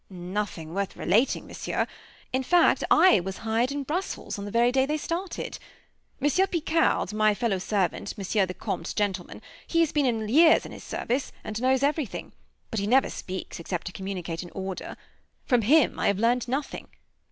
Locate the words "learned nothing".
16.17-16.87